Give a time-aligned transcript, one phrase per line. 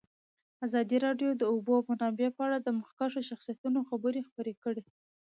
[0.65, 4.83] ازادي راډیو د د اوبو منابع په اړه د مخکښو شخصیتونو خبرې خپرې کړي.